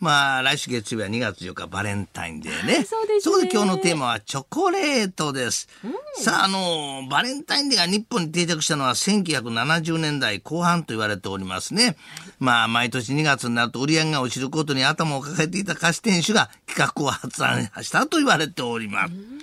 [0.00, 2.84] まあ、来週月曜日は2月4日バレンタインデーね。
[2.84, 5.68] そうですねこで今日のテーマはチョコレートです。
[6.14, 11.96] さあ、あの、バレンタインデーが日本に定着したのは1970年代後半と言われておりますね。
[12.38, 19.37] まあ、毎年2月になると売り上げが落ちることに頭を抱えていた菓子店主が企画を発案したと言われております。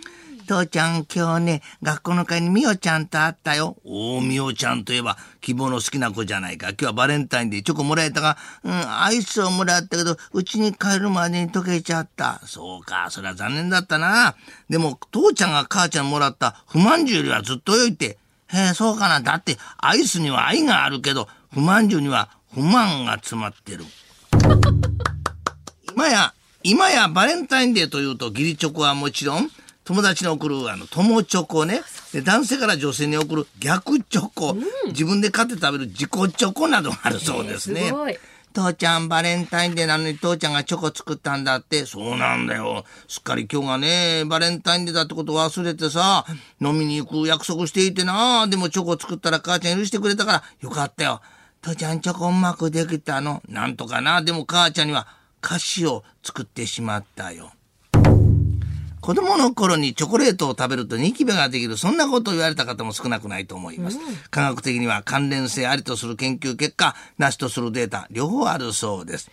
[0.46, 3.78] 父ちゃん今日ね、学校の会にみおちゃんと会ったよ。
[3.84, 6.70] おお、みおちゃんといえば希望の好きな子じゃないか。
[6.70, 12.40] 今日はバレンタインでチョコもらえたが、うん、アイスをもらったけど、うちに帰るまでに溶けちゃった。
[12.46, 14.36] そうか、それは残念だったな。
[14.70, 18.18] でも、父ちゃんが母ちゃんもらった不満じよりはずっと良いって。
[18.48, 19.22] へえ、そうかな。
[19.22, 23.84] だって、アイスには愛があるけど、不満じゅうには不満が詰まってる。
[25.94, 29.50] 今や、今やバレンタインデーというと義理チョコはもちろん、
[29.86, 34.56] 友達に送るあの友チョコねで男性から女性に送る逆チョコ、
[34.88, 37.88] 自分で買って食べる自己チョコなどがあるそうですね。
[37.88, 38.18] すごい
[38.56, 41.86] 父ちゃんバレンタインデーなのに父ちゃんがチョコ作ったんだって。
[41.86, 42.86] そうなんだよ。
[43.08, 46.26] すっかり今日がね、バレンタインデーだってことを忘れてさ、
[46.62, 48.48] 飲みに行く約束していてな。
[48.48, 51.22] でもチョコ作ったら母ちゃん許してくれたからよかったよ。
[51.62, 53.44] 父ちゃんチョコうまくできたの。
[53.50, 54.22] なんとかな。
[54.22, 55.06] でも母ちゃんには
[55.42, 57.52] 菓子を作ってしまったよ。
[59.06, 64.00] 子供の頃にチョコレートを食べるとニキビができる、そんなことを言われた方も少なくないと思います。
[64.32, 69.30] 科学的には関連性ありとする研究結果、なしとするデータ、両方あるそうです。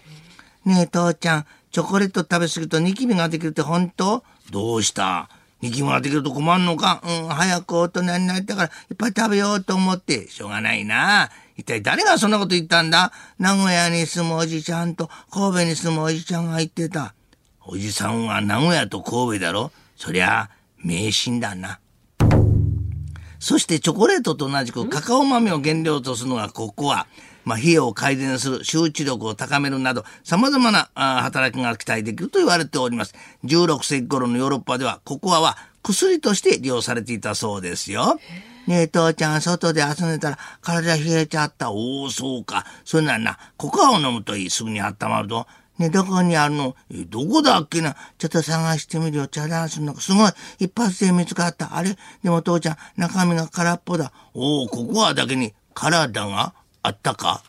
[0.66, 4.22] ねえ、父ちゃん、チョコレート食べ過ぎるとニキビができるって本当？
[4.50, 5.30] どうした？
[5.62, 7.02] ニキビができると困るのか？
[7.02, 11.30] うん、早く大人になりたからいっぱい食べようと思って、しょうがないな。
[11.56, 13.10] 一体誰がそんなこと言ったんだ？
[13.38, 17.14] 名古屋に住むおじちゃんと神戸に住むおじちゃんが言ってた。
[17.66, 21.78] おじさんは名古屋と神戸だろそりゃ、迷信だな。
[23.38, 27.06] そしてチョコレートと同じくカカオ豆を原料とするのがココア。
[27.44, 33.14] まあ、冷えを改善する、集中力を高めるなど、様々なあ働きが期待できると言われております。
[33.44, 38.20] 16世紀頃のヨーロッパでは、ココアは薬として利用されていたそうですよ。
[38.68, 41.72] ねえ、父ちゃん、外で遊んでたら体冷えちゃった。
[41.72, 42.64] おお、そうか。
[42.84, 44.50] それならな、ココアを飲むといい。
[44.50, 45.48] すぐに温まると。
[45.82, 47.96] ね、どこにあるのえ、どこだっけな？
[48.16, 49.26] ちょっと探してみるよ。
[49.26, 50.00] 茶ダンスの中。
[50.00, 50.32] すごい。
[50.60, 51.76] 一発で見つかった。
[51.76, 51.96] あれ？
[52.22, 54.12] でも父ちゃん、中身が空っぽだ。
[54.32, 57.42] おお、ココアだけに体があったか？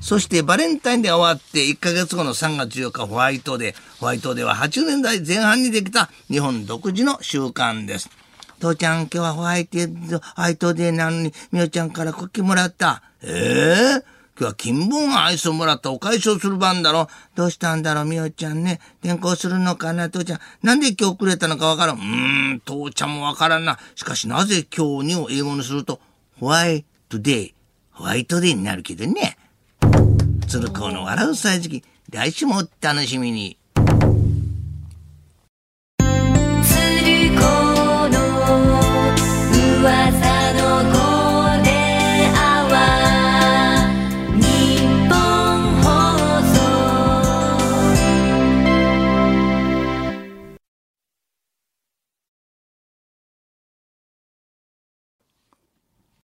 [0.00, 3.74] そしてバレンタインデーが終わって1ヶ月後の3月14日ホワイトデー。
[4.00, 8.10] ホワイトデーは80年代前半にできた日本独自の習慣です。
[8.60, 13.02] 父ちゃん今日はホワイトデー、ホワイトデーなのにみおちゃんからクッキーもらった。
[13.22, 17.06] ええ今日は金本がアイスをもらったお返しをする番だろ。
[17.36, 18.80] どうしたんだろう、みおちゃんね。
[19.00, 20.40] 転校するのかな、父ちゃん。
[20.60, 21.98] なんで今日くれたのかわからん。
[21.98, 23.78] うーん、父ちゃんもわからんな。
[23.94, 26.00] しかしなぜ今日にを英語にすると、
[26.40, 27.52] ホワイトデー、
[27.92, 29.38] ホワイトデーになるけどね。
[30.48, 33.56] 鶴子の笑う歳時期、来週もお楽しみに。